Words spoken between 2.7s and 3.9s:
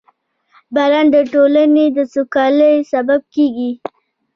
سبب کېږي.